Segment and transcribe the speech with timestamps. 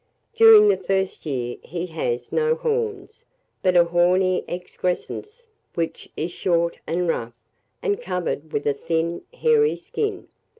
[0.35, 3.23] During the first year he has no horns,
[3.61, 7.35] but a horny excrescence, which is short and rough,
[7.83, 10.27] and covered with a thin hairy skin.